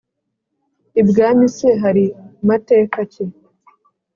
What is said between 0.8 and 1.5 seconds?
ibwami